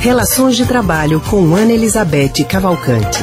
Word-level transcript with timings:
Relações 0.00 0.56
de 0.56 0.64
Trabalho 0.64 1.20
com 1.20 1.54
Ana 1.54 1.72
Elizabeth 1.72 2.42
Cavalcante. 2.48 3.22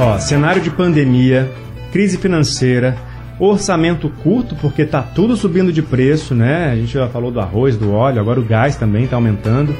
Ó, 0.00 0.18
cenário 0.18 0.62
de 0.62 0.70
pandemia, 0.70 1.52
crise 1.92 2.16
financeira, 2.16 2.96
orçamento 3.38 4.08
curto, 4.22 4.54
porque 4.54 4.86
tá 4.86 5.02
tudo 5.02 5.36
subindo 5.36 5.70
de 5.70 5.82
preço, 5.82 6.34
né? 6.34 6.70
A 6.72 6.76
gente 6.76 6.94
já 6.94 7.06
falou 7.08 7.30
do 7.30 7.38
arroz, 7.38 7.76
do 7.76 7.92
óleo, 7.92 8.20
agora 8.20 8.40
o 8.40 8.44
gás 8.44 8.74
também 8.74 9.04
está 9.04 9.16
aumentando. 9.16 9.76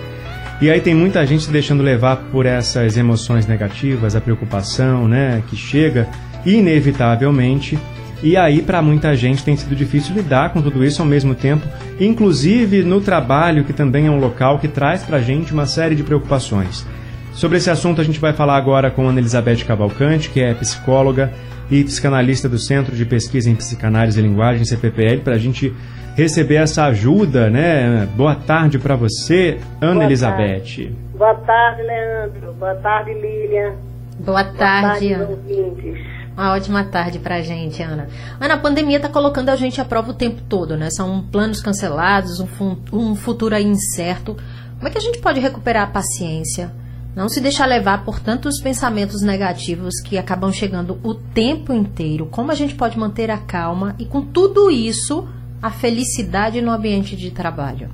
E 0.61 0.71
aí 0.71 0.82
tem 0.82 0.95
muita 0.95 1.25
gente 1.27 1.45
se 1.45 1.50
deixando 1.50 1.82
levar 1.82 2.16
por 2.30 2.45
essas 2.45 2.98
emoções 2.98 3.46
negativas, 3.46 4.14
a 4.14 4.21
preocupação, 4.21 5.09
né, 5.09 5.43
que 5.48 5.57
chega 5.57 6.07
inevitavelmente. 6.45 7.79
E 8.22 8.36
aí 8.36 8.62
para 8.62 8.80
muita 8.80 9.14
gente 9.14 9.44
tem 9.44 9.56
sido 9.56 9.74
difícil 9.74 10.14
lidar 10.14 10.52
com 10.52 10.62
tudo 10.62 10.84
isso 10.84 11.02
ao 11.02 11.08
mesmo 11.08 11.34
tempo, 11.34 11.66
inclusive 12.00 12.82
no 12.82 13.00
trabalho, 13.00 13.64
que 13.64 13.72
também 13.72 14.06
é 14.06 14.10
um 14.10 14.18
local 14.18 14.59
que 14.59 14.68
traz 14.68 15.02
para 15.02 15.18
a 15.18 15.20
gente 15.20 15.52
uma 15.52 15.66
série 15.66 15.95
de 15.95 16.02
preocupações. 16.02 16.86
Sobre 17.32 17.58
esse 17.58 17.69
assunto 17.69 18.00
a 18.00 18.05
gente 18.05 18.20
vai 18.20 18.32
falar 18.32 18.56
agora 18.56 18.91
com 18.91 19.08
Ana 19.08 19.20
Elizabeth 19.20 19.64
Cavalcante, 19.66 20.30
que 20.30 20.41
é 20.41 20.55
psicóloga 20.55 21.32
e 21.70 21.82
psicanalista 21.82 22.48
do 22.48 22.58
Centro 22.58 22.95
de 22.95 23.05
Pesquisa 23.05 23.50
em 23.50 23.56
Psicanálise 23.56 24.20
e 24.20 24.22
Linguagem, 24.22 24.64
CPPL, 24.64 25.20
para 25.22 25.34
a 25.34 25.38
gente 25.38 25.74
receber 26.16 26.56
essa 26.56 26.84
ajuda, 26.84 27.50
né? 27.50 28.08
Boa 28.14 28.34
tarde 28.34 28.78
para 28.78 28.94
você, 28.94 29.58
Ana 29.80 29.94
Boa 29.94 30.05
Elizabeth. 30.05 30.58
Tarde. 30.58 30.96
Boa 31.16 31.34
tarde, 31.34 31.83
Leandro. 31.83 32.52
Boa 32.55 32.74
tarde, 32.77 33.14
Lilian. 33.14 33.72
Boa 34.20 34.44
tarde, 34.44 35.14
Boa 35.14 35.27
tarde 35.27 36.14
Uma 36.37 36.52
ótima 36.52 36.83
tarde 36.83 37.20
pra 37.20 37.41
gente, 37.43 37.80
Ana. 37.80 38.09
Ana, 38.41 38.55
a 38.55 38.59
pandemia 38.59 38.97
está 38.97 39.09
colocando 39.09 39.51
a 39.51 39.56
gente 39.56 39.80
à 39.80 39.84
prova 39.84 40.11
o 40.11 40.15
tempo 40.15 40.42
todo, 40.48 40.77
né? 40.77 40.91
São 40.91 41.23
planos 41.23 41.61
cancelados, 41.61 42.41
um, 42.41 42.77
um 42.92 43.15
futuro 43.15 43.56
incerto. 43.56 44.37
Como 44.77 44.89
é 44.89 44.91
que 44.91 44.98
a 44.98 45.01
gente 45.01 45.20
pode 45.20 45.39
recuperar 45.39 45.84
a 45.84 45.92
paciência? 45.92 46.73
Não 47.14 47.28
se 47.28 47.41
deixar 47.41 47.67
levar 47.67 48.05
por 48.05 48.19
tantos 48.19 48.61
pensamentos 48.61 49.23
negativos 49.23 50.00
que 50.00 50.19
acabam 50.19 50.50
chegando 50.50 50.98
o 51.05 51.14
tempo 51.14 51.73
inteiro. 51.73 52.27
Como 52.27 52.51
a 52.51 52.55
gente 52.55 52.75
pode 52.75 52.98
manter 52.98 53.30
a 53.30 53.39
calma 53.39 53.95
e, 54.01 54.05
com 54.05 54.20
tudo 54.20 54.69
isso, 54.69 55.28
a 55.62 55.70
felicidade 55.70 56.61
no 56.61 56.73
ambiente 56.73 57.14
de 57.14 57.30
trabalho? 57.30 57.89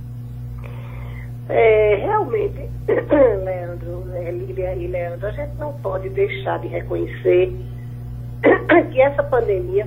É, 1.50 1.96
realmente, 1.96 2.70
Leandro, 2.88 4.06
é, 4.14 4.30
Lília 4.30 4.74
e 4.76 4.86
Leandro, 4.86 5.26
a 5.26 5.32
gente 5.32 5.54
não 5.58 5.74
pode 5.74 6.08
deixar 6.08 6.58
de 6.60 6.68
reconhecer 6.68 7.54
que 8.92 9.00
essa 9.00 9.22
pandemia 9.22 9.86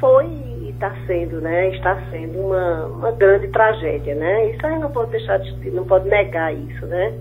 foi 0.00 0.26
e 0.26 0.70
está 0.70 0.92
sendo, 1.06 1.40
né? 1.40 1.68
Está 1.70 2.00
sendo 2.10 2.38
uma, 2.38 2.86
uma 2.86 3.12
grande 3.12 3.48
tragédia, 3.48 4.14
né? 4.14 4.50
Isso 4.50 4.66
a 4.66 4.70
gente 4.70 4.80
não 4.80 4.90
pode 4.90 5.10
deixar 5.10 5.38
de, 5.38 5.70
não 5.70 5.84
pode 5.84 6.08
negar 6.08 6.54
isso, 6.54 6.86
né? 6.86 7.12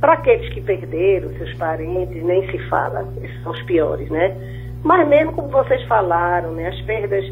Para 0.00 0.14
aqueles 0.14 0.48
que 0.52 0.60
perderam 0.60 1.30
seus 1.34 1.52
parentes, 1.54 2.22
nem 2.22 2.50
se 2.50 2.58
fala, 2.68 3.06
esses 3.22 3.42
são 3.42 3.52
os 3.52 3.62
piores, 3.62 4.08
né? 4.10 4.34
Mas 4.82 5.06
mesmo 5.08 5.32
como 5.32 5.48
vocês 5.48 5.82
falaram, 5.84 6.52
né, 6.52 6.68
as 6.68 6.80
perdas, 6.82 7.24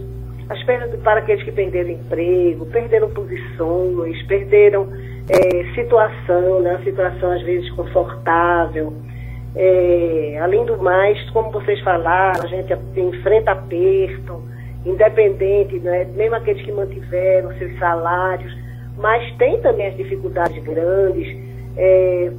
as 0.51 0.63
perdas 0.65 1.01
para 1.01 1.21
aqueles 1.21 1.43
que 1.45 1.53
perderam 1.53 1.91
emprego, 1.91 2.67
perderam 2.67 3.09
posições, 3.11 4.23
perderam 4.27 4.89
é, 5.31 5.75
situação, 5.75 6.61
né, 6.61 6.79
situação 6.85 7.33
às 7.33 7.43
vezes 7.43 7.71
confortável. 7.71 8.93
É, 9.55 10.39
além 10.43 10.65
do 10.65 10.77
mais, 10.83 11.19
como 11.31 11.51
vocês 11.51 11.81
falaram, 11.81 12.43
a 12.43 12.47
gente 12.47 12.73
enfrenta 12.97 13.53
aperto, 13.53 14.43
independente, 14.85 15.79
né, 15.79 16.05
mesmo 16.15 16.37
aqueles 16.37 16.65
que 16.65 16.73
mantiveram 16.73 17.53
seus 17.59 17.77
salários, 17.79 18.57
mas 18.97 19.35
tem 19.37 19.61
também 19.61 19.89
as 19.89 19.97
dificuldades 19.97 20.63
grandes. 20.63 21.37
É, 21.77 22.31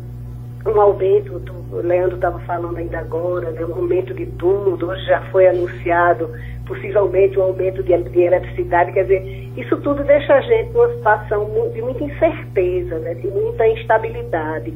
um 0.66 0.80
aumento, 0.80 1.40
do, 1.40 1.54
o 1.72 1.82
Leandro 1.82 2.16
estava 2.16 2.40
falando 2.40 2.78
ainda 2.78 3.00
agora, 3.00 3.52
né, 3.52 3.66
um 3.66 3.74
aumento 3.76 4.14
de 4.14 4.26
tudo, 4.26 4.88
hoje 4.88 5.06
já 5.06 5.22
foi 5.32 5.48
anunciado 5.48 6.30
possivelmente 6.66 7.40
um 7.40 7.44
aumento 7.44 7.82
de, 7.82 7.98
de 7.98 8.22
eletricidade, 8.22 8.92
quer 8.92 9.04
dizer, 9.04 9.50
isso 9.58 9.76
tudo 9.78 10.04
deixa 10.04 10.36
a 10.36 10.42
gente 10.42 10.72
numa 10.72 10.90
situação 10.90 11.50
de 11.74 11.82
muita 11.82 12.04
incerteza, 12.04 13.00
né, 13.00 13.16
de 13.16 13.28
muita 13.28 13.68
instabilidade. 13.68 14.74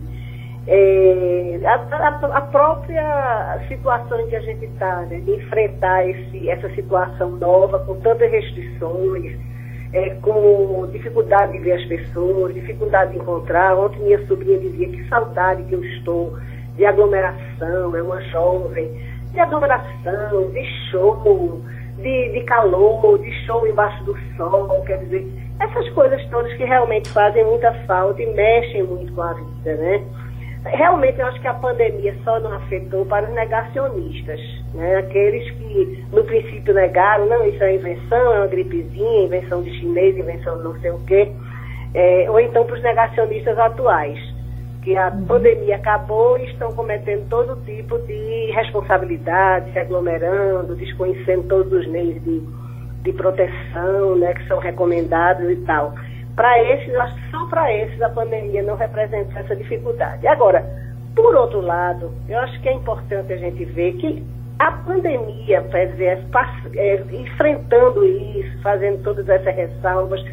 É, 0.66 1.60
a, 1.66 1.74
a, 1.74 2.38
a, 2.38 2.42
própria 2.42 3.60
situação 3.68 4.22
em 4.22 4.28
que 4.28 4.36
a 4.36 4.40
gente 4.40 4.64
está, 4.66 5.02
né, 5.02 5.20
de 5.20 5.32
enfrentar 5.32 6.08
esse, 6.08 6.50
essa 6.50 6.70
situação 6.70 7.32
nova, 7.32 7.80
com 7.80 8.00
tantas 8.00 8.32
restrições, 8.32 9.38
é, 9.92 10.12
com 10.22 10.88
dificuldade 10.92 11.52
de 11.52 11.60
ver 11.60 11.74
as 11.74 11.86
pessoas, 11.86 12.54
dificuldade 12.54 13.12
de 13.12 13.18
encontrar. 13.18 13.78
Ontem 13.78 14.00
minha 14.04 14.26
sobrinha 14.26 14.58
dizia 14.58 14.88
que 14.88 15.08
saudade 15.10 15.64
que 15.64 15.76
eu 15.76 15.84
estou 15.84 16.38
de 16.78 16.86
aglomeração, 16.86 17.96
é 17.96 18.02
uma 18.02 18.22
jovem, 18.22 18.90
de 19.32 19.40
aglomeração, 19.40 20.50
de 20.52 20.66
show, 20.90 21.62
de, 21.98 22.30
de 22.32 22.42
calor, 22.46 23.20
de 23.20 23.32
show 23.46 23.68
embaixo 23.68 24.04
do 24.06 24.18
sol, 24.38 24.82
quer 24.86 24.98
dizer, 25.00 25.28
essas 25.60 25.90
coisas 25.90 26.24
todas 26.30 26.54
que 26.54 26.64
realmente 26.64 27.10
fazem 27.10 27.44
muita 27.46 27.72
falta 27.86 28.22
e 28.22 28.34
mexem 28.34 28.84
muito 28.84 29.14
com 29.14 29.22
a 29.22 29.34
vida, 29.34 29.76
né? 29.76 30.04
Realmente, 30.66 31.20
eu 31.20 31.28
acho 31.28 31.42
que 31.42 31.48
a 31.48 31.54
pandemia 31.54 32.16
só 32.24 32.40
não 32.40 32.54
afetou 32.54 33.06
para 33.06 33.28
os 33.28 33.34
negacionistas, 33.34 34.40
né? 34.74 34.96
aqueles 34.98 35.50
que 35.52 36.06
no 36.12 36.24
princípio 36.24 36.74
negaram, 36.74 37.26
não, 37.26 37.46
isso 37.46 37.62
é 37.62 37.76
invenção, 37.76 38.34
é 38.34 38.38
uma 38.38 38.48
gripezinha, 38.48 39.26
invenção 39.26 39.62
de 39.62 39.78
chinês, 39.78 40.18
invenção 40.18 40.58
de 40.58 40.64
não 40.64 40.80
sei 40.80 40.92
o 40.92 41.00
quê, 41.06 41.30
é, 41.94 42.28
ou 42.30 42.40
então 42.40 42.66
para 42.66 42.76
os 42.76 42.82
negacionistas 42.82 43.60
atuais, 43.60 44.18
que 44.84 44.96
a 44.96 45.10
uhum. 45.10 45.26
pandemia 45.26 45.76
acabou 45.76 46.38
e 46.38 46.46
estão 46.46 46.72
cometendo 46.72 47.28
todo 47.30 47.62
tipo 47.66 47.98
de 48.00 48.52
responsabilidade, 48.52 49.72
se 49.74 49.80
aglomerando, 49.80 50.76
desconhecendo 50.76 51.48
todos 51.48 51.74
os 51.74 51.88
meios 51.88 52.24
de, 52.24 52.42
de 53.04 53.14
proteção 53.14 54.16
né, 54.16 54.34
que 54.34 54.48
são 54.48 54.60
recomendados 54.60 55.50
e 55.50 55.58
tal. 55.66 55.94
Para 56.36 56.62
esses, 56.64 56.94
acho 56.96 57.16
que 57.16 57.32
só 57.32 57.46
para 57.48 57.72
esses 57.72 58.02
a 58.02 58.10
pandemia 58.10 58.64
não 58.64 58.76
representa 58.76 59.40
essa 59.40 59.56
dificuldade. 59.56 60.26
Agora, 60.28 60.66
por 61.16 61.36
outro 61.36 61.62
lado, 61.62 62.12
eu 62.28 62.40
acho 62.40 62.60
que 62.62 62.70
é 62.70 62.74
importante 62.74 63.32
a 63.32 63.38
gente 63.38 63.64
ver 63.66 63.94
que 63.94 64.24
a 64.60 64.72
pandemia, 64.72 65.62
dizer, 65.92 66.26
é, 66.76 67.04
enfrentando 67.12 68.06
isso, 68.06 68.62
fazendo 68.62 69.04
todas 69.04 69.28
essas 69.28 69.56
ressalvas, 69.56 70.24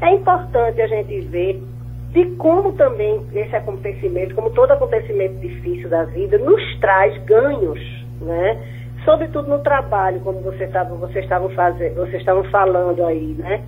é 0.00 0.14
importante 0.14 0.80
a 0.80 0.86
gente 0.86 1.20
ver 1.20 1.62
de 2.10 2.24
como 2.36 2.72
também 2.72 3.26
esse 3.34 3.54
acontecimento, 3.54 4.34
como 4.34 4.50
todo 4.50 4.70
acontecimento 4.70 5.34
difícil 5.38 5.88
da 5.88 6.04
vida, 6.04 6.38
nos 6.38 6.80
traz 6.80 7.16
ganhos, 7.24 7.80
né? 8.20 8.58
Sobretudo 9.04 9.48
no 9.48 9.58
trabalho, 9.60 10.20
como 10.20 10.40
estavam, 10.52 10.96
vocês 10.98 11.24
estavam 11.24 11.50
fazendo, 11.50 11.96
vocês 11.96 12.20
estavam 12.20 12.44
falando 12.44 13.04
aí, 13.04 13.36
né? 13.38 13.62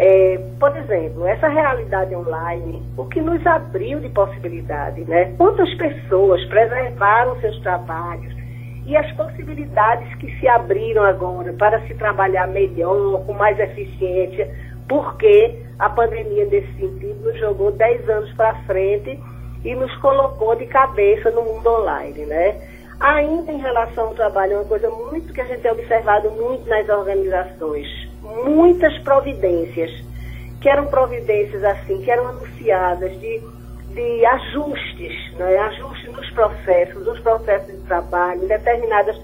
É, 0.00 0.38
por 0.60 0.76
exemplo, 0.76 1.26
essa 1.26 1.48
realidade 1.48 2.14
online, 2.14 2.80
o 2.96 3.04
que 3.06 3.20
nos 3.20 3.44
abriu 3.44 3.98
de 3.98 4.08
possibilidade, 4.10 5.00
né? 5.00 5.34
Quantas 5.36 5.74
pessoas 5.74 6.44
preservaram 6.44 7.34
seus 7.40 7.58
trabalhos 7.62 8.32
e 8.86 8.96
as 8.96 9.10
possibilidades 9.16 10.14
que 10.18 10.30
se 10.38 10.46
abriram 10.46 11.02
agora 11.02 11.52
para 11.54 11.80
se 11.88 11.94
trabalhar 11.94 12.46
melhor, 12.46 13.26
com 13.26 13.32
mais 13.32 13.58
eficiência, 13.58 14.48
porque 14.88 15.58
a 15.80 15.90
pandemia, 15.90 16.46
nesse 16.46 16.72
sentido, 16.74 17.20
nos 17.24 17.36
jogou 17.40 17.72
10 17.72 18.08
anos 18.08 18.32
para 18.34 18.54
frente 18.66 19.18
e 19.64 19.74
nos 19.74 19.92
colocou 19.96 20.54
de 20.54 20.66
cabeça 20.66 21.28
no 21.32 21.42
mundo 21.42 21.68
online, 21.68 22.24
né? 22.24 22.54
Ainda 23.00 23.50
em 23.50 23.58
relação 23.58 24.06
ao 24.06 24.14
trabalho, 24.14 24.52
é 24.52 24.56
uma 24.58 24.64
coisa 24.64 24.88
muito 24.90 25.32
que 25.32 25.40
a 25.40 25.44
gente 25.44 25.62
tem 25.62 25.72
observado 25.72 26.30
muito 26.30 26.68
nas 26.68 26.88
organizações 26.88 28.07
muitas 28.44 28.96
providências, 28.98 29.90
que 30.60 30.68
eram 30.68 30.86
providências 30.86 31.62
assim, 31.64 32.00
que 32.02 32.10
eram 32.10 32.28
anunciadas 32.28 33.18
de, 33.20 33.40
de 33.94 34.26
ajustes, 34.26 35.32
né? 35.36 35.56
ajustes 35.58 36.12
nos 36.12 36.30
processos, 36.30 37.06
nos 37.06 37.18
processos 37.20 37.74
de 37.74 37.86
trabalho, 37.86 38.46
determinadas 38.46 39.16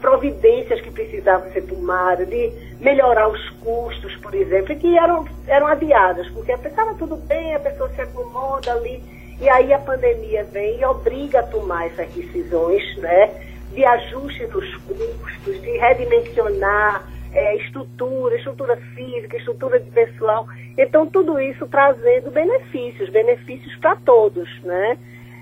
providências 0.00 0.80
que 0.80 0.90
precisavam 0.90 1.50
ser 1.52 1.62
tomadas, 1.62 2.28
de 2.28 2.52
melhorar 2.80 3.28
os 3.28 3.50
custos, 3.60 4.14
por 4.16 4.34
exemplo, 4.34 4.74
que 4.76 4.98
eram, 4.98 5.24
eram 5.46 5.68
adiadas, 5.68 6.28
porque 6.30 6.52
estava 6.52 6.94
tudo 6.94 7.16
bem, 7.16 7.54
a 7.54 7.60
pessoa 7.60 7.88
se 7.90 8.00
acomoda 8.00 8.72
ali, 8.72 9.00
e 9.40 9.48
aí 9.48 9.72
a 9.72 9.78
pandemia 9.78 10.44
vem 10.44 10.80
e 10.80 10.84
obriga 10.84 11.40
a 11.40 11.42
tomar 11.44 11.86
essas 11.86 12.08
decisões, 12.12 12.96
né, 12.98 13.30
de 13.72 13.84
ajuste 13.84 14.46
dos 14.46 14.76
custos, 14.78 15.62
de 15.62 15.78
redimensionar 15.78 17.08
é, 17.32 17.56
estrutura, 17.56 18.36
estrutura 18.36 18.76
física, 18.94 19.36
estrutura 19.36 19.80
de 19.80 19.90
pessoal. 19.90 20.46
Então, 20.76 21.06
tudo 21.06 21.40
isso 21.40 21.66
trazendo 21.66 22.30
benefícios, 22.30 23.08
benefícios 23.08 23.74
para 23.76 23.96
todos, 23.96 24.48
né? 24.62 24.98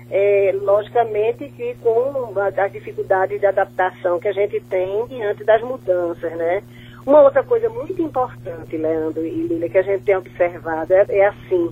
É, 0.09 0.53
logicamente 0.61 1.47
que 1.55 1.73
com 1.75 2.33
as 2.37 2.71
dificuldades 2.71 3.39
de 3.39 3.45
adaptação 3.45 4.19
que 4.19 4.27
a 4.27 4.33
gente 4.33 4.59
tem 4.59 5.05
diante 5.07 5.43
das 5.43 5.61
mudanças, 5.61 6.31
né? 6.33 6.61
Uma 7.05 7.21
outra 7.21 7.43
coisa 7.43 7.69
muito 7.69 7.99
importante, 8.01 8.77
Leandro 8.77 9.25
e 9.25 9.47
Lília, 9.47 9.69
que 9.69 9.77
a 9.77 9.81
gente 9.81 10.03
tem 10.03 10.15
observado 10.15 10.93
é, 10.93 11.05
é 11.09 11.27
assim, 11.27 11.71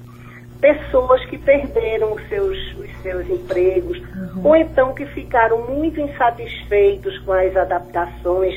pessoas 0.59 1.23
que 1.25 1.37
perderam 1.37 2.13
os 2.13 2.27
seus, 2.29 2.57
os 2.77 3.01
seus 3.01 3.29
empregos, 3.29 3.99
uhum. 3.99 4.41
ou 4.47 4.55
então 4.55 4.93
que 4.93 5.05
ficaram 5.05 5.61
muito 5.67 5.99
insatisfeitos 5.99 7.17
com 7.19 7.33
as 7.33 7.55
adaptações 7.55 8.55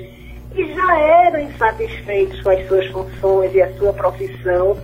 e 0.55 0.75
já 0.75 0.99
eram 0.99 1.41
insatisfeitos 1.41 2.41
com 2.43 2.51
as 2.51 2.67
suas 2.67 2.87
funções 2.89 3.55
e 3.55 3.63
a 3.63 3.73
sua 3.75 3.93
profissão 3.93 4.77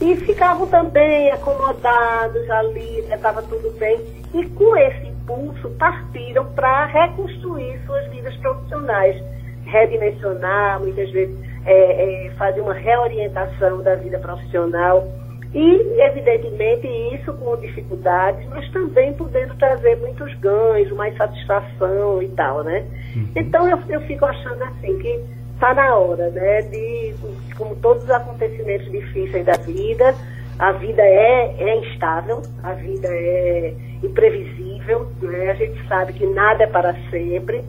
e 0.00 0.16
ficavam 0.16 0.66
também 0.66 1.30
acomodados 1.30 2.50
ali, 2.50 2.98
estava 3.10 3.40
né, 3.40 3.46
tudo 3.48 3.70
bem. 3.78 4.00
E 4.34 4.44
com 4.50 4.76
esse 4.76 5.06
impulso 5.06 5.70
partiram 5.78 6.44
para 6.52 6.86
reconstruir 6.86 7.80
suas 7.86 8.06
vidas 8.08 8.36
profissionais, 8.36 9.22
redimensionar, 9.64 10.80
muitas 10.80 11.10
vezes 11.10 11.36
é, 11.64 12.26
é, 12.26 12.30
fazer 12.32 12.60
uma 12.60 12.74
reorientação 12.74 13.82
da 13.82 13.94
vida 13.94 14.18
profissional. 14.18 15.06
E, 15.54 16.00
evidentemente, 16.00 16.88
isso 17.14 17.32
com 17.34 17.56
dificuldades, 17.56 18.44
mas 18.48 18.68
também 18.72 19.12
podendo 19.12 19.54
trazer 19.54 19.96
muitos 19.98 20.34
ganhos, 20.40 20.90
mais 20.92 21.16
satisfação 21.16 22.20
e 22.20 22.28
tal, 22.30 22.64
né? 22.64 22.84
Uhum. 23.14 23.28
Então, 23.36 23.68
eu, 23.68 23.78
eu 23.88 24.00
fico 24.00 24.24
achando 24.24 24.64
assim 24.64 24.98
que 24.98 25.20
está 25.54 25.72
na 25.72 25.94
hora, 25.94 26.28
né? 26.30 26.62
De, 26.62 27.14
como 27.56 27.76
todos 27.76 28.02
os 28.02 28.10
acontecimentos 28.10 28.90
difíceis 28.90 29.46
da 29.46 29.52
vida, 29.52 30.12
a 30.58 30.72
vida 30.72 31.02
é, 31.02 31.54
é 31.58 31.76
instável, 31.76 32.42
a 32.62 32.72
vida 32.72 33.06
é 33.08 33.74
imprevisível, 34.02 35.06
né? 35.22 35.52
A 35.52 35.54
gente 35.54 35.86
sabe 35.86 36.14
que 36.14 36.26
nada 36.26 36.64
é 36.64 36.66
para 36.66 36.96
sempre. 37.10 37.62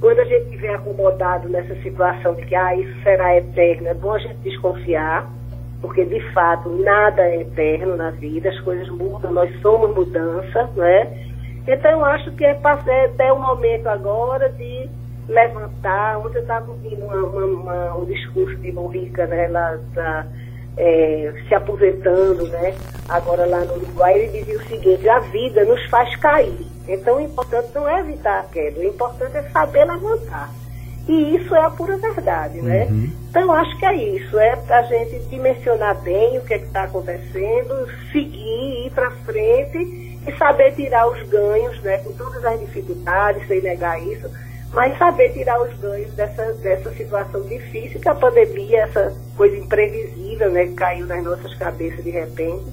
Quando 0.00 0.20
a 0.20 0.24
gente 0.24 0.44
estiver 0.44 0.74
acomodado 0.74 1.50
nessa 1.50 1.74
situação 1.82 2.34
de 2.34 2.46
que 2.46 2.54
ah, 2.54 2.74
isso 2.74 3.02
será 3.02 3.36
eterno, 3.36 3.88
é 3.88 3.94
bom 3.94 4.12
a 4.12 4.18
gente 4.18 4.36
desconfiar 4.36 5.30
porque 5.80 6.04
de 6.04 6.20
fato 6.32 6.68
nada 6.68 7.22
é 7.22 7.42
eterno 7.42 7.96
na 7.96 8.10
vida, 8.10 8.48
as 8.48 8.60
coisas 8.60 8.88
mudam, 8.88 9.32
nós 9.32 9.50
somos 9.60 9.94
mudança, 9.94 10.68
né? 10.76 11.26
Então 11.66 11.90
eu 11.90 12.04
acho 12.04 12.30
que 12.32 12.44
é, 12.44 12.58
é 12.86 13.04
até 13.04 13.32
o 13.32 13.38
momento 13.38 13.86
agora 13.88 14.48
de 14.50 14.88
levantar. 15.28 16.18
Ontem 16.18 16.38
eu 16.38 16.42
estava 16.42 16.70
ouvindo 16.70 17.04
uma, 17.04 17.16
uma, 17.16 17.44
uma, 17.44 17.96
um 17.96 18.04
discurso 18.04 18.56
de 18.56 18.72
Morica, 18.72 19.26
né? 19.26 19.44
Ela 19.44 19.74
está 19.74 20.26
é, 20.76 21.32
se 21.48 21.54
aposentando, 21.54 22.46
né? 22.48 22.74
Agora 23.08 23.46
lá 23.46 23.60
no 23.60 23.74
Uruguai, 23.74 24.14
ele 24.14 24.38
dizia 24.38 24.56
o 24.56 24.62
seguinte, 24.62 25.08
a 25.08 25.18
vida 25.18 25.64
nos 25.64 25.84
faz 25.86 26.14
cair. 26.16 26.66
Então 26.88 27.16
o 27.16 27.20
importante 27.20 27.68
não 27.74 27.88
é 27.88 28.00
evitar 28.00 28.40
a 28.40 28.42
queda, 28.44 28.78
o 28.78 28.84
importante 28.84 29.36
é 29.36 29.42
saber 29.42 29.84
levantar. 29.84 30.50
E 31.08 31.36
isso 31.36 31.54
é 31.54 31.60
a 31.64 31.70
pura 31.70 31.96
verdade, 31.96 32.60
né? 32.60 32.86
Uhum. 32.86 33.10
Então, 33.30 33.42
eu 33.42 33.52
acho 33.52 33.78
que 33.78 33.86
é 33.86 33.94
isso, 33.94 34.38
é 34.38 34.58
a 34.68 34.82
gente 34.82 35.20
dimensionar 35.26 36.00
bem 36.02 36.38
o 36.38 36.40
que 36.42 36.54
é 36.54 36.56
está 36.56 36.82
acontecendo, 36.82 37.88
seguir, 38.10 38.86
ir 38.86 38.90
para 38.92 39.10
frente 39.10 39.78
e 40.26 40.36
saber 40.36 40.72
tirar 40.74 41.06
os 41.06 41.22
ganhos, 41.28 41.80
né? 41.82 41.98
Com 41.98 42.12
todas 42.12 42.44
as 42.44 42.58
dificuldades, 42.58 43.46
sem 43.46 43.62
negar 43.62 44.02
isso, 44.02 44.28
mas 44.72 44.98
saber 44.98 45.32
tirar 45.32 45.62
os 45.62 45.78
ganhos 45.78 46.12
dessa, 46.14 46.52
dessa 46.54 46.90
situação 46.94 47.40
difícil 47.42 48.00
que 48.00 48.08
a 48.08 48.14
pandemia, 48.14 48.82
essa 48.82 49.14
coisa 49.36 49.56
imprevisível, 49.56 50.50
né? 50.50 50.66
Que 50.66 50.74
caiu 50.74 51.06
nas 51.06 51.22
nossas 51.22 51.54
cabeças 51.54 52.02
de 52.02 52.10
repente, 52.10 52.66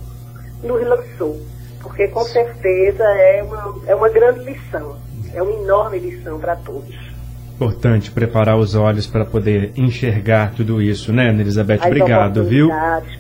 nos 0.64 0.82
lançou. 0.88 1.40
Porque, 1.84 2.08
com 2.08 2.24
certeza, 2.24 3.04
é 3.04 3.44
uma, 3.44 3.76
é 3.86 3.94
uma 3.94 4.10
grande 4.10 4.40
lição, 4.40 4.98
é 5.36 5.42
uma 5.44 5.52
enorme 5.52 6.00
lição 6.00 6.40
para 6.40 6.56
todos. 6.56 7.13
Importante 7.64 8.12
preparar 8.12 8.58
os 8.58 8.76
olhos 8.76 9.08
para 9.08 9.24
poder 9.24 9.72
enxergar 9.78 10.52
tudo 10.54 10.82
isso, 10.82 11.14
né, 11.14 11.30
Elizabeth? 11.30 11.80
As 11.80 11.86
Obrigado, 11.86 12.44
viu? 12.44 12.70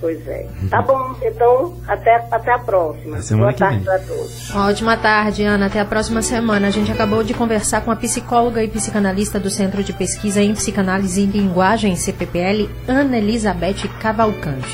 Pois 0.01 0.27
é. 0.27 0.47
Tá 0.69 0.81
bom, 0.81 1.15
então 1.21 1.73
até, 1.87 2.15
até 2.29 2.51
a 2.51 2.59
próxima. 2.59 3.17
A 3.17 3.37
Boa 3.37 3.53
tarde 3.53 3.83
para 3.85 3.99
todos. 3.99 4.55
Ótima 4.55 4.97
tarde, 4.97 5.43
Ana. 5.43 5.67
Até 5.67 5.79
a 5.79 5.85
próxima 5.85 6.21
semana. 6.21 6.67
A 6.67 6.71
gente 6.71 6.91
acabou 6.91 7.23
de 7.23 7.33
conversar 7.33 7.81
com 7.81 7.91
a 7.91 7.95
psicóloga 7.95 8.61
e 8.63 8.67
psicanalista 8.67 9.39
do 9.39 9.49
Centro 9.49 9.83
de 9.83 9.93
Pesquisa 9.93 10.41
em 10.41 10.53
Psicanálise 10.53 11.21
e 11.21 11.25
Linguagem, 11.25 11.95
CPPL, 11.95 12.69
Ana 12.87 13.17
Elizabeth 13.17 13.87
Cavalcante. 13.99 14.67